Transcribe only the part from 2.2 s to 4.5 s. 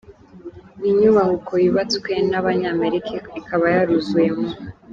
n’Abanyamerika ikaba yaruzuye mu.